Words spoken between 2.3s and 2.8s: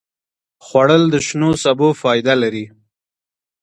لري